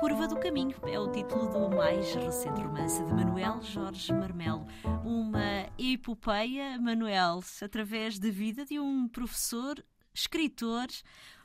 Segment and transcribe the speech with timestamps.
[0.00, 4.64] Curva do Caminho é o título do mais recente romance de Manuel Jorge Marmelo.
[5.04, 9.74] Uma epopeia, Manuel, através da vida de um professor,
[10.14, 10.86] escritor,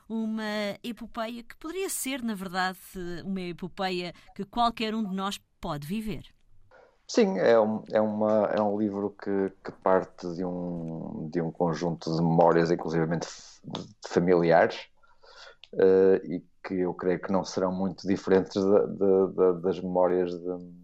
[0.08, 0.42] uma
[0.82, 2.78] epopeia que poderia ser, na verdade,
[3.26, 6.24] uma epopeia que qualquer um de nós pode viver.
[7.06, 11.52] Sim, é um, é uma, é um livro que, que parte de um, de um
[11.52, 13.28] conjunto de memórias, inclusivamente
[14.08, 14.88] familiares,
[15.74, 20.32] uh, e que eu creio que não serão muito diferentes de, de, de, das memórias
[20.32, 20.76] de,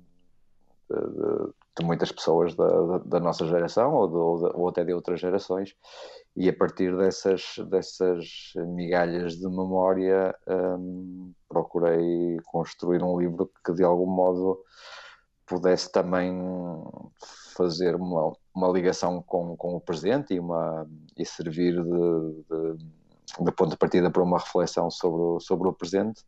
[1.82, 5.74] muitas pessoas da, da nossa geração ou, ou, até de outras gerações,
[6.36, 13.82] e a partir dessas, dessas migalhas de memória um, procurei construir um livro que de
[13.82, 14.62] algum modo
[15.46, 16.32] pudesse também
[17.56, 20.86] fazer uma, uma ligação com, com o presente e, uma,
[21.16, 22.84] e servir de,
[23.40, 26.22] de ponto de partida para uma reflexão sobre o, sobre o presente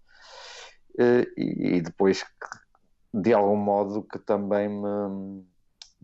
[0.99, 2.25] eh, e, e depois
[3.13, 5.45] de algum modo que também me,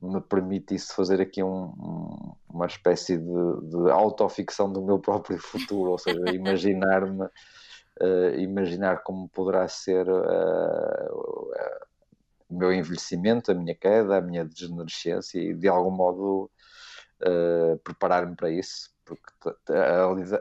[0.00, 5.98] me permitisse fazer aqui um, uma espécie de, de autoficção do meu próprio futuro, ou
[5.98, 11.86] seja, imaginar-me uh, imaginar como poderá ser uh, uh,
[12.48, 16.50] o meu envelhecimento, a minha queda, a minha degenerescência e de algum modo
[17.84, 19.72] preparar-me para isso porque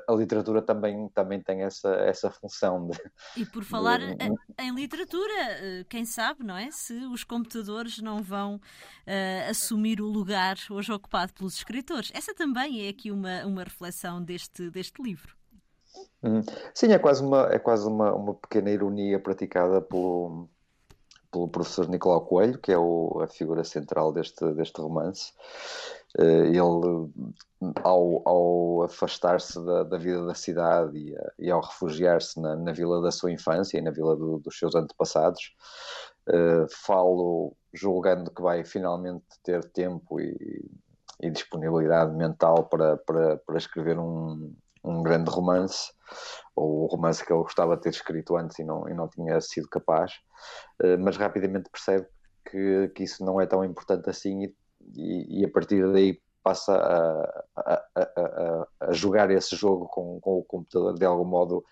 [0.08, 2.88] a, literatura também, também tem essa, essa função.
[2.88, 2.98] De,
[3.38, 4.18] e por falar de...
[4.60, 6.70] em literatura, eh, quem sabe, não é?
[6.72, 12.12] Se os computadores não vão uh, assumir o lugar hoje ocupado pelos escritores.
[12.14, 15.36] Essa também é aqui uma, uma reflexão deste, deste livro.
[16.24, 16.42] Hum.
[16.74, 20.50] Sim, é quase uma, é quase uma, uma pequena ironia praticada pelo,
[21.32, 25.32] pelo professor Nicolau Coelho, que é o, a figura central deste, deste romance.
[26.18, 26.60] Eh, ele,
[27.84, 33.02] ao, ao afastar-se da, da, vida da cidade e, e ao refugiar-se na, na, vila
[33.02, 35.56] da sua infância e na vila do, dos seus antepassados,
[36.30, 40.36] uh, falo julgando que vai finalmente ter tempo e,
[41.22, 45.92] e disponibilidade mental para, para, para escrever um, um grande romance,
[46.56, 49.40] ou o romance que ele gostava de ter escrito antes e não, e não tinha
[49.42, 50.14] sido capaz,
[51.00, 52.08] mas rapidamente percebe
[52.50, 54.56] que, que isso não é tão importante assim e
[54.96, 60.44] e, a partir daí passa a, a, a, a, jogar esse jogo com, com o
[60.44, 61.66] computador de algum modo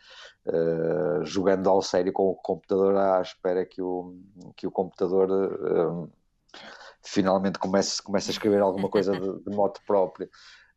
[0.46, 4.16] uh, jogando ao sério com o computador à espera que o,
[4.56, 6.12] que o computador uh,
[7.02, 10.30] finalmente comece, comece a escrever alguma coisa de, de modo próprio.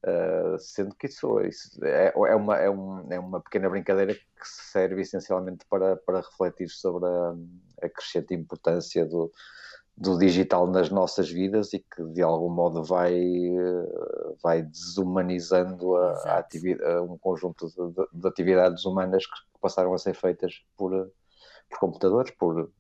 [0.03, 4.49] Uh, sendo que isso, isso é, é, uma, é, um, é uma pequena brincadeira que
[4.49, 7.35] serve essencialmente para, para refletir sobre a,
[7.83, 9.31] a crescente importância do,
[10.01, 16.39] do digital nas nossas vidas e que de algum modo vai, eh, vai desumanizando a,
[16.39, 20.91] a um conjunto de, de, atividades humanas que passaram a ser feitas por,
[21.69, 22.73] por computadores, por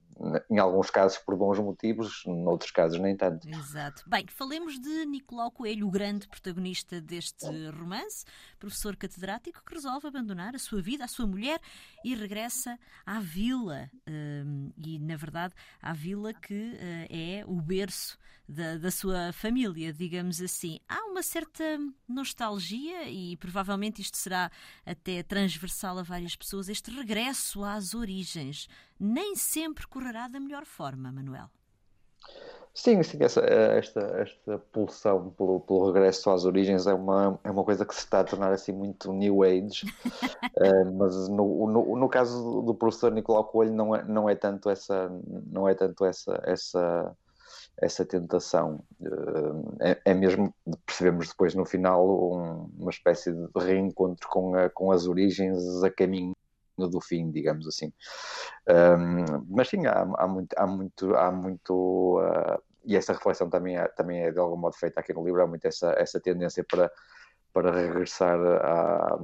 [0.51, 3.49] em alguns casos por bons motivos, noutros casos nem tanto.
[3.49, 4.03] Exato.
[4.07, 8.25] Bem, falemos de Nicolau Coelho, o grande protagonista deste romance,
[8.59, 11.61] professor catedrático que resolve abandonar a sua vida, a sua mulher
[12.05, 13.91] e regressa à vila.
[14.07, 18.19] Hum, e, na verdade, à vila que eh, é o berço
[18.51, 20.81] da, da sua família, digamos assim.
[20.89, 24.51] Há uma certa nostalgia e provavelmente isto será
[24.85, 28.69] até transversal a várias pessoas, este regresso às origens.
[29.01, 31.49] Nem sempre correrá da melhor forma, Manuel.
[32.73, 37.65] Sim, sim essa, esta, esta pulsão pelo, pelo regresso às origens é uma, é uma
[37.65, 42.09] coisa que se está a tornar assim muito new age, uh, mas no, no, no,
[42.09, 45.11] caso do professor Nicolau Coelho não é, não é tanto essa,
[45.51, 47.17] não é tanto essa, essa
[47.81, 48.85] essa tentação.
[49.03, 54.69] Eh, é, é, mesmo, percebemos depois no final, um, uma espécie de reencontro com, a,
[54.69, 56.35] com as origens a caminho
[56.89, 57.93] do fim, digamos assim.
[58.69, 63.77] Um, mas sim, há, há, muito, há muito, há muito uh, e essa reflexão também
[63.77, 66.65] é, também é de algum modo feita aqui no livro, há muito essa, essa tendência
[66.65, 66.91] para,
[67.53, 69.19] para regressar a,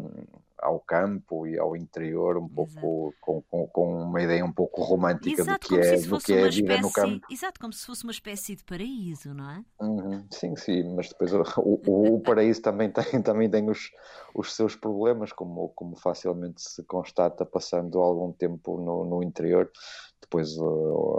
[0.66, 5.42] ao campo e ao interior um pouco com, com, com, uma ideia um pouco romântica
[5.42, 7.26] Exato, do que é, do que é vida espécie, no campo.
[7.30, 9.64] Exato, como se fosse uma espécie de paraíso, não é?
[9.80, 13.92] Uhum, sim, sim, mas depois o, o, o, paraíso também tem, também tem os,
[14.34, 19.70] os seus problemas, como, como facilmente se constata passando algum tempo no, no interior.
[20.20, 20.58] Depois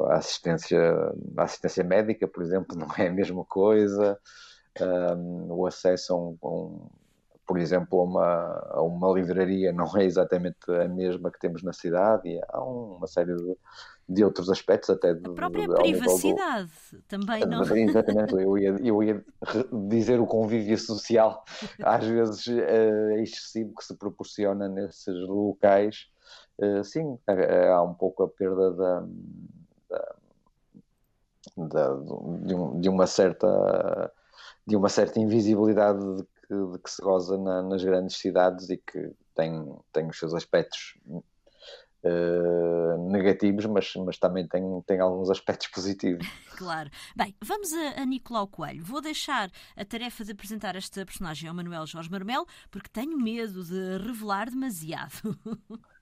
[0.10, 0.80] a assistência,
[1.38, 4.20] a assistência médica, por exemplo, não é a mesma coisa.
[4.80, 6.90] Um, o acesso a um
[7.48, 11.72] por exemplo, a uma, a uma livraria não é exatamente a mesma que temos na
[11.72, 13.58] cidade e há uma série de,
[14.10, 17.02] de outros aspectos até de, a própria de, privacidade do...
[17.08, 17.64] também não?
[17.74, 19.26] Exatamente eu ia, eu ia
[19.88, 21.46] dizer o convívio social.
[21.82, 26.10] Às vezes é excessivo que se proporciona nesses locais.
[26.84, 27.18] Sim,
[27.72, 29.06] há um pouco a perda da,
[29.90, 30.16] da,
[31.56, 31.94] da
[32.44, 34.12] de, um, de, uma certa
[34.66, 38.78] de uma certa invisibilidade de que, de que se goza na, nas grandes cidades e
[38.78, 40.98] que tem, tem os seus aspectos
[42.04, 46.28] uh, negativos, mas, mas também tem, tem alguns aspectos positivos.
[46.58, 46.90] Claro.
[47.16, 48.84] Bem, vamos a, a Nicolau Coelho.
[48.84, 53.64] Vou deixar a tarefa de apresentar esta personagem ao Manuel Jorge Marmel, porque tenho medo
[53.64, 55.38] de revelar demasiado.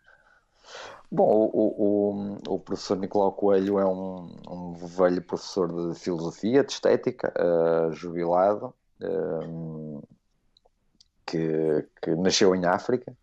[1.12, 6.71] Bom, o, o, o, professor Nicolau Coelho é um, um velho professor de filosofia, de
[6.71, 10.03] estética, uh, jubilado, uh,
[11.25, 13.16] que, que nasceu em África,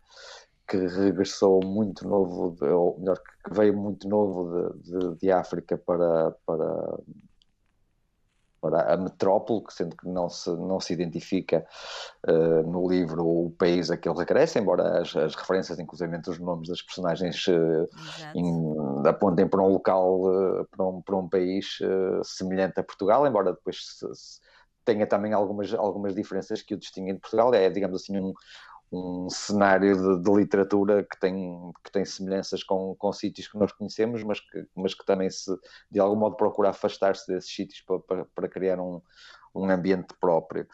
[0.67, 5.77] que regressou muito novo, de, ou melhor, que veio muito novo de, de, de África
[5.77, 6.99] para, para,
[8.61, 11.67] para a metrópole, sendo que não se, não se identifica
[12.27, 16.39] uh, no livro o país a que ele regressa, embora as, as referências, inclusive os
[16.39, 17.89] nomes das personagens, uh,
[18.35, 21.79] in, apontem para um local, uh, para, um, para um país
[22.25, 24.41] semelhante a Portugal, embora depois se, se
[24.85, 27.53] tenha também algumas, algumas diferenças que o distinguem de Portugal.
[27.55, 28.33] É, digamos assim, um,
[28.93, 33.73] um cenário de, de, literatura que tem, que tem semelhanças com, com sítios que nós
[33.73, 35.51] conhecemos, mas que, mas que também se,
[35.91, 39.01] de algum modo, procura afastar-se desses sítios para, para, para, criar um,
[39.55, 40.67] um ambiente próprio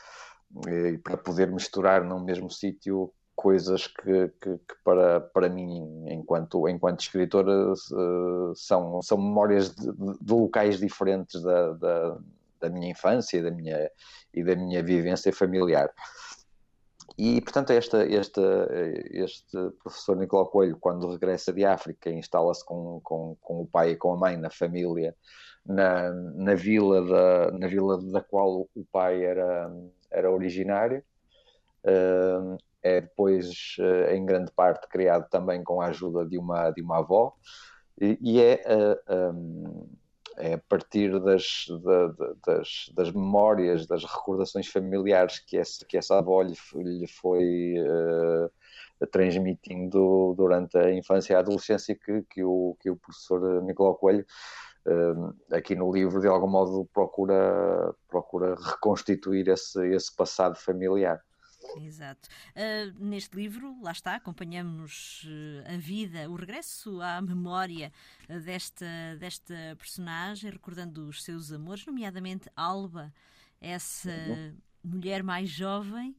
[0.67, 6.69] e para poder misturar num mesmo sítio coisas que, que, que, para, para mim, enquanto,
[6.69, 12.19] enquanto escritor, uh, são, são memórias de, de locais diferentes da, da,
[12.61, 13.91] da, minha infância e da minha,
[14.33, 15.91] e da minha vivência familiar.
[17.17, 18.69] E, portanto, esta, esta,
[19.11, 23.97] este professor Nicolau Coelho, quando regressa de África, instala-se com, com, com o pai e
[23.97, 25.17] com a mãe na família,
[25.67, 29.71] na, na, vila, da, na vila da qual o pai era,
[30.11, 31.03] era originário.
[31.85, 36.83] Uh, é depois, uh, em grande parte, criado também com a ajuda de uma, de
[36.83, 37.35] uma avó.
[38.01, 39.89] E, e é uh, um,
[40.39, 41.67] é a partir das,
[42.47, 49.07] das, das, memórias, das recordações familiares que essa, que essa avó lhe, lhe foi uh,
[49.09, 54.25] transmitindo durante a infância e a adolescência que, que, o, que o professor Nicolau Coelho
[54.87, 61.21] uh, aqui no livro de algum modo procura, procura reconstituir esse, esse passado familiar.
[61.83, 62.29] Exato.
[62.55, 67.93] Uh, neste livro, lá está, acompanhamos uh, a vida, o regresso à memória
[68.29, 68.87] uh, desta,
[69.19, 73.13] desta personagem, recordando os seus amores, nomeadamente Alba,
[73.61, 74.13] essa
[74.85, 76.17] mulher mais jovem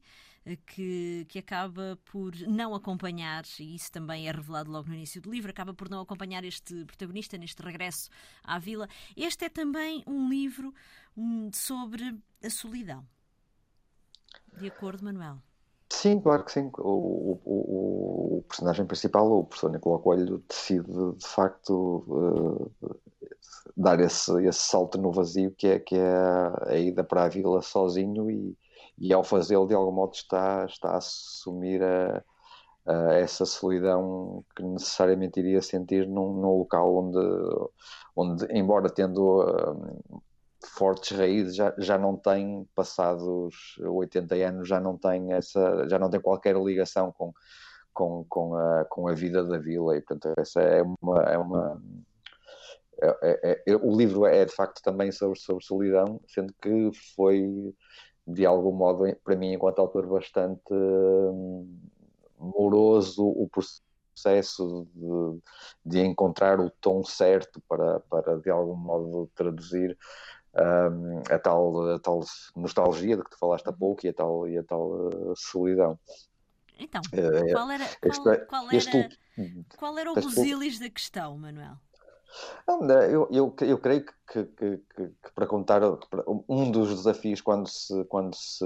[0.66, 5.30] que, que acaba por não acompanhar, e isso também é revelado logo no início do
[5.30, 8.08] livro, acaba por não acompanhar este protagonista neste regresso
[8.42, 8.88] à vila.
[9.16, 10.74] Este é também um livro
[11.16, 13.06] um, sobre a solidão.
[14.58, 15.42] De acordo, Manuel?
[15.92, 16.70] Sim, claro que sim.
[16.78, 22.70] O, o, o personagem principal, o professor Nicolau Coelho, decide de facto uh,
[23.76, 26.12] dar esse, esse salto no vazio que é, que é
[26.68, 28.56] a ida para a vila sozinho e,
[28.98, 32.22] e ao fazê-lo de algum modo está, está a assumir a,
[32.86, 37.18] a essa solidão que necessariamente iria sentir num, num local onde,
[38.16, 40.22] onde embora tendo uh,
[40.64, 46.10] fortes raízes já, já não tem passados 80 anos já não tem essa já não
[46.10, 47.32] tem qualquer ligação com
[47.92, 49.96] com, com, a, com a vida da vila.
[49.96, 51.82] E portanto essa é uma é uma
[53.02, 57.74] é, é, é, o livro é de facto também sobre sobre solidão sendo que foi
[58.26, 61.80] de algum modo para mim enquanto autor bastante hum,
[62.38, 65.40] moroso o processo de,
[65.84, 69.96] de encontrar o tom certo para, para de algum modo traduzir
[70.54, 72.20] um, a, tal, a tal
[72.56, 73.78] nostalgia de que tu falaste há uhum.
[73.78, 75.98] pouco e a tal, e a tal uh, solidão.
[76.78, 79.08] Então, uh, qual era, qual, qual era, este,
[79.76, 81.76] qual era o busilis da questão, Manuel?
[83.10, 85.82] Eu, eu, eu creio que, que, que, que para contar
[86.48, 88.64] um dos desafios quando se, quando se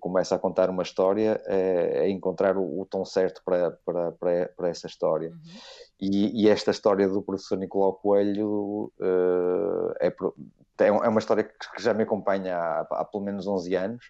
[0.00, 4.48] começa a contar uma história é, é encontrar o, o, tom certo para, para, para,
[4.56, 5.30] para essa história.
[5.30, 5.60] Uhum.
[6.00, 10.14] E, e, esta história do professor Nicolau Coelho uh, é,
[10.84, 14.04] é, é uma história que já me acompanha há, há pelo menos 11 anos,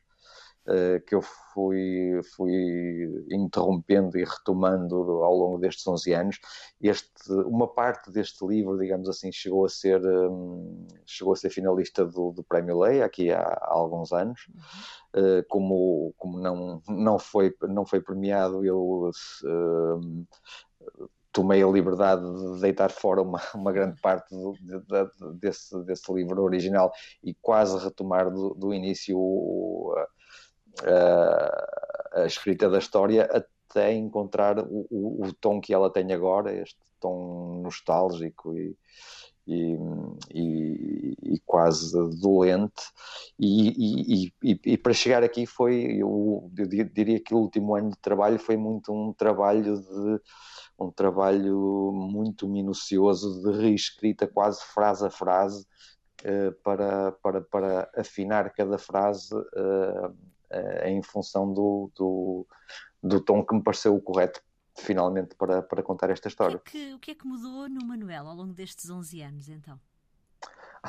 [0.66, 6.40] uh, que eu fui, fui interrompendo e retomando ao longo destes 11 anos.
[6.80, 12.04] Este, uma parte deste livro, digamos assim, chegou a ser, um, chegou a ser finalista
[12.04, 14.40] do, do Prémio Leia, aqui há, há alguns anos.
[15.14, 19.10] Uh, como como não, não, foi, não foi premiado, eu
[19.44, 20.26] uh,
[21.36, 26.10] tomei a liberdade de deitar fora uma, uma grande parte do, de, de, desse, desse
[26.10, 26.90] livro original
[27.22, 29.18] e quase retomar do, do início
[30.82, 36.54] a, a, escrita da história até encontrar o, o, o, tom que ela tem agora,
[36.54, 38.74] este tom nostálgico e,
[39.46, 39.76] e,
[40.32, 42.82] e, e, quase dolente.
[43.38, 48.38] E, e, para chegar aqui foi, eu, eu, diria que o último ano de trabalho
[48.38, 50.20] foi muito um trabalho de
[50.78, 55.66] um trabalho muito minucioso de reescrita quase frase a frase
[56.24, 62.46] uh, para, para, para afinar cada frase uh, uh, em função do, do,
[63.02, 64.42] do tom que me pareceu o correto
[64.78, 66.56] finalmente para, para contar esta história.
[66.56, 69.22] O que, é que, o que é que mudou no Manuel ao longo destes 11
[69.22, 69.80] anos, então?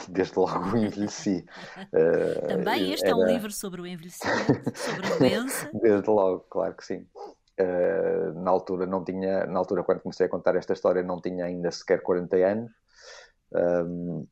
[0.10, 1.46] Desde logo envelheci.
[2.48, 3.14] Também este era...
[3.14, 5.72] é um livro sobre o envelhecimento, sobre a doença.
[5.82, 7.08] Desde logo, claro que sim.
[7.60, 11.46] Uh, na altura não tinha, na altura quando comecei a contar esta história não tinha
[11.46, 12.72] ainda sequer 40 anos.
[13.52, 14.28] Um,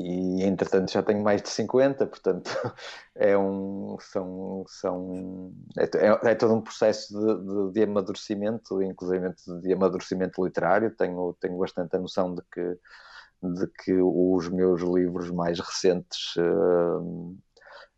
[0.00, 2.50] e entretanto já tenho mais de 50, portanto
[3.16, 9.34] é um são, são é, é, é todo um processo de, de, de, amadurecimento, inclusive
[9.60, 10.94] de amadurecimento literário.
[10.94, 12.78] Tenho, tenho bastante a noção de que,
[13.42, 17.36] de que os meus livros mais recentes uh,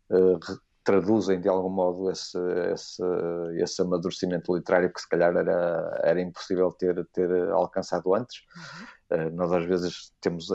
[0.09, 0.39] uh,
[0.83, 2.37] traduzem de algum modo esse,
[2.73, 3.03] esse,
[3.57, 8.43] esse amadurecimento literário que se calhar era, era impossível ter, ter alcançado antes.
[8.55, 8.87] Uhum.
[9.11, 10.47] Eh, nós às vezes temos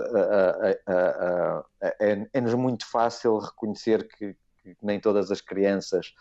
[2.32, 6.12] é-nos muito fácil reconhecer que, que, nem todas as crianças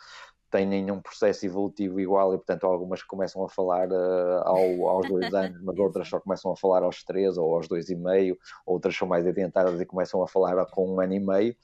[0.51, 5.33] têm nenhum processo evolutivo igual e portanto algumas começam a falar uh, ao, aos dois
[5.33, 8.95] anos, mas outras só começam a falar aos três ou aos dois e meio, outras
[8.95, 11.55] são mais adiantadas e começam a falar com um ano e meio.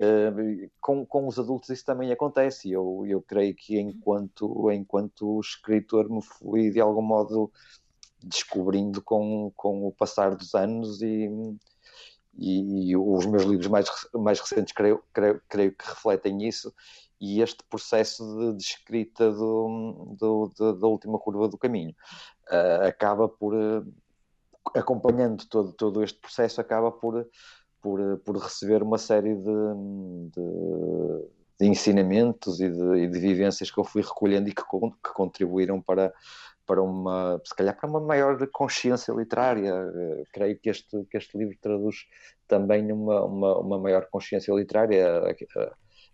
[0.00, 2.70] Uh, com, com os adultos isso também acontece.
[2.70, 7.52] Eu, eu creio que enquanto, enquanto escritor me fui de algum modo
[8.22, 11.28] descobrindo com, com o passar dos anos e,
[12.34, 16.72] e, e os meus livros mais, mais recentes creio, creio, creio que refletem isso
[17.20, 21.94] e este processo de, de escrita do, do, do, da última curva do caminho
[22.50, 23.86] uh, acaba por uh,
[24.74, 27.26] acompanhando todo, todo este processo acaba por,
[27.80, 29.74] por, por receber uma série de,
[30.34, 31.28] de,
[31.60, 35.80] de ensinamentos e de, e de, vivências que eu fui recolhendo e que, que contribuíram
[35.80, 36.12] para,
[36.66, 39.74] para uma, se calhar para uma maior consciência literária.
[39.74, 42.06] Uh, creio que este, que este livro traduz
[42.46, 45.22] também uma, uma, uma maior consciência literária.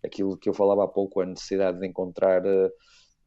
[0.05, 2.71] Aquilo que eu falava há pouco, a necessidade de encontrar uh,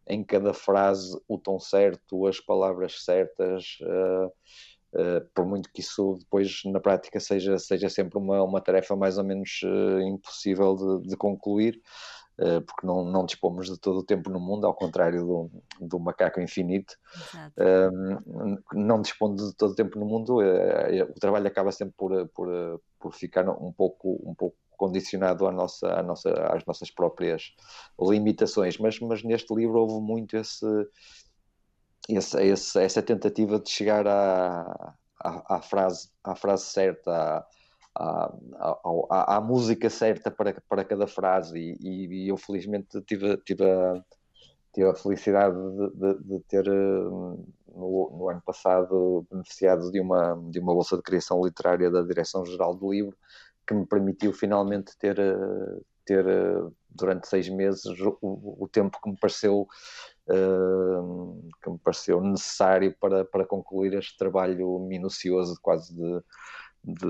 [0.08, 3.78] em cada frase o tom certo, as palavras certas.
[4.94, 9.18] Uh, por muito que isso depois na prática seja, seja sempre uma, uma tarefa mais
[9.20, 9.62] ou menos
[10.04, 11.80] impossível de, de concluir,
[12.42, 16.00] eh, porque não, não dispomos de todo o tempo no mundo, ao contrário do, do
[16.00, 16.96] macaco infinito,
[17.94, 22.82] um, não dispondo de todo o tempo no mundo, o trabalho acaba sempre por, por,
[22.98, 27.54] por ficar um pouco, um pouco condicionado à nossa, à nossa, às nossas próprias
[28.00, 30.66] limitações, mas, mas neste livro houve muito esse,
[32.18, 37.46] esse, esse essa tentativa de chegar à, à, à, frase, à frase certa,
[37.96, 38.34] à,
[39.10, 41.78] à, à, música certa para, para cada frase.
[41.80, 44.04] E, e, eu felizmente tive, tive, a,
[44.74, 50.60] tive a felicidade de, de, de ter no, no, ano passado beneficiado de uma, de
[50.60, 53.16] uma bolsa de criação literária da Direção-Geral do Livro
[53.68, 55.16] que me permitiu finalmente ter,
[56.04, 56.26] ter
[56.90, 59.68] durante seis meses o, o tempo que me pareceu
[60.28, 66.24] uh, que me pareceu necessário para, para concluir este trabalho minucioso quase de
[66.84, 67.08] de,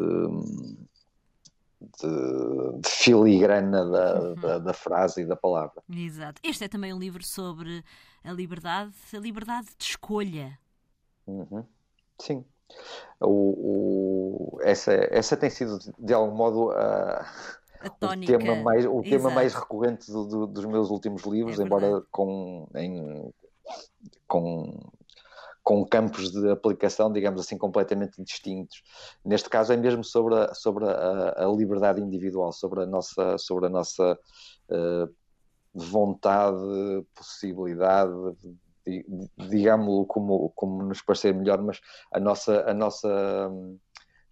[1.80, 4.36] de, de filigrana da, uhum.
[4.36, 5.82] da, da, frase e da palavra.
[5.90, 6.42] Exato.
[6.44, 7.84] Este é também um livro sobre
[8.24, 10.58] a liberdade, a liberdade de escolha.
[11.28, 11.64] Uhum.
[12.20, 12.46] Sim.
[13.20, 17.26] O, o, essa, essa tem sido, de algum modo, a,
[17.84, 22.02] o tema mais, o tema mais recorrente do, do, dos meus últimos livros, é embora
[22.12, 23.32] com, em,
[24.28, 24.92] com
[25.70, 28.82] com campos de aplicação, digamos assim, completamente distintos.
[29.24, 33.68] Neste caso é mesmo sobre a, sobre a, a liberdade individual, sobre a nossa, sobre
[33.68, 34.18] a nossa
[34.72, 35.14] uh,
[35.72, 38.12] vontade, possibilidade,
[39.38, 41.80] digamos-lo como, como nos parecer melhor, mas
[42.12, 43.52] a nossa, a nossa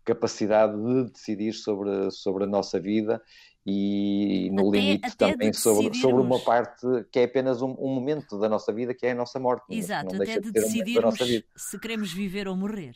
[0.08, 3.22] capacidade de decidir sobre, sobre a nossa vida
[3.66, 7.94] e no até, limite até também sobre, sobre uma parte que é apenas um, um,
[7.94, 9.66] momento da nossa vida, que é a nossa morte.
[9.70, 12.96] Exato, até de, de decidirmos um se queremos viver ou morrer.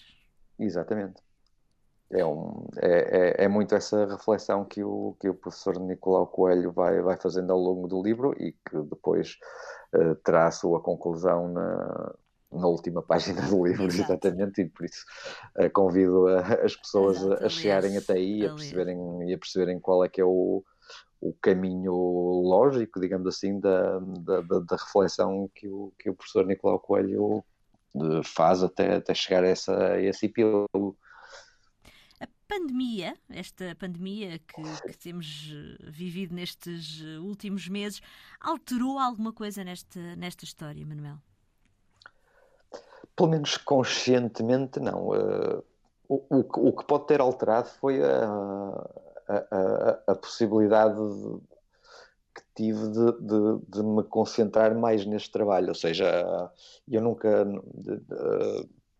[0.57, 1.21] Exatamente.
[2.09, 6.71] É, um, é, é, é, muito essa reflexão que o, que o professor Nicolau Coelho
[6.71, 9.37] vai, vai fazendo ao longo do livro e que depois
[9.93, 12.13] uh, terá a sua conclusão na,
[12.51, 14.11] na última página do livro, Exato.
[14.11, 15.05] exatamente, e por isso
[15.57, 19.33] uh, convido a, as pessoas Exato, a, a chegarem até aí e a perceberem, e
[19.33, 20.63] a perceberem qual é que é o,
[21.21, 26.45] o caminho lógico, digamos assim, da, da, da, da reflexão que o, que o professor
[26.45, 27.43] Nicolau Coelho
[28.23, 30.97] faz até, até chegar a, essa, a esse epílogo.
[32.19, 35.53] A pandemia, esta pandemia que, que, temos
[35.87, 38.01] vivido nestes últimos meses,
[38.39, 41.17] alterou alguma coisa nesta, nesta história, Manuel?
[43.15, 45.09] Pelo menos conscientemente, não.
[45.09, 45.63] Uh,
[46.07, 48.25] o, o, o, que pode ter alterado foi a,
[49.27, 51.39] a, a, a possibilidade de,
[52.35, 55.69] que tive de, de, de, me concentrar mais neste trabalho.
[55.69, 56.51] Ou seja,
[56.87, 57.45] eu nunca,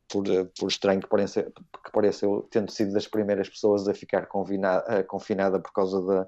[0.08, 0.24] por,
[0.58, 5.03] por, estranho que pareça, que pareça, eu tendo sido das primeiras pessoas a ficar confinada,
[5.03, 6.27] confinada por causa da,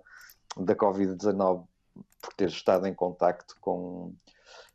[0.58, 1.66] da Covid-19,
[2.22, 4.14] por ter estado em contacto com,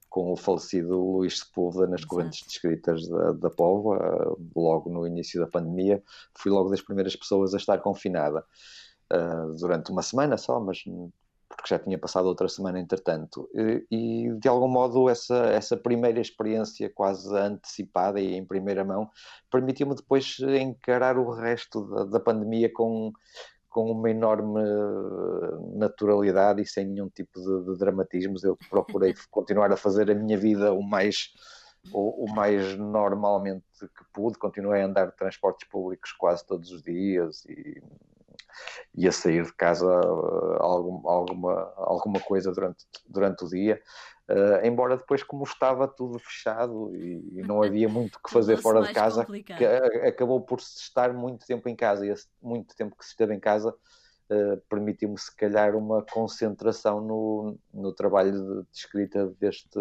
[0.09, 2.09] com o falecido Luís Sepúlveda nas Exato.
[2.09, 6.03] correntes descritas da, da Póvoa, logo no início da pandemia,
[6.35, 8.45] fui logo das primeiras pessoas a estar confinada.
[9.11, 10.85] Uh, durante uma semana só, mas
[11.49, 13.49] porque já tinha passado outra semana entretanto.
[13.55, 19.11] E, e de algum modo essa, essa primeira experiência quase antecipada e em primeira mão
[19.50, 23.12] permitiu-me depois encarar o resto da, da pandemia com,
[23.69, 24.61] com uma enorme
[25.75, 28.45] naturalidade e sem nenhum tipo de, de dramatismos.
[28.45, 31.31] Eu procurei continuar a fazer a minha vida o mais
[31.93, 34.39] o, o, mais normalmente que pude.
[34.39, 37.83] Continuei a andar de transportes públicos quase todos os dias e
[38.95, 43.81] e a sair de casa uh, algum, alguma, alguma coisa durante, durante o dia.
[44.28, 48.82] Uh, embora depois, como estava tudo fechado e, e não havia muito que fazer fora
[48.82, 49.64] de casa, que,
[50.06, 53.35] acabou por se estar muito tempo em casa e esse muito tempo que se esteve
[53.35, 59.78] em casa uh, permitiu-me, se calhar, uma concentração no, no trabalho de, de, escrita deste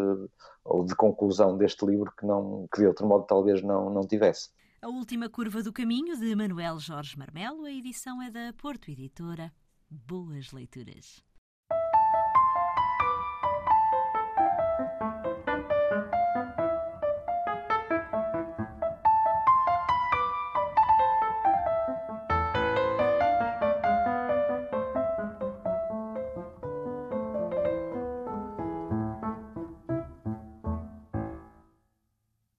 [0.63, 4.49] ou de conclusão deste livro que, não, que de outro modo talvez não, não tivesse.
[4.81, 7.65] A Última Curva do Caminho, de Manuel Jorge Marmelo.
[7.65, 9.51] A edição é da Porto Editora.
[9.89, 11.26] Boas leituras.